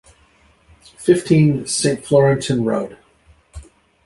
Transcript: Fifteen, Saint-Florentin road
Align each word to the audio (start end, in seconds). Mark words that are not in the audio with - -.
Fifteen, 0.97 1.67
Saint-Florentin 1.67 2.65
road 2.65 2.97